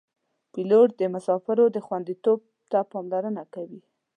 [0.53, 2.39] پیلوټ د مسافرو خوندیتوب
[2.71, 3.81] ته پاملرنه کوي.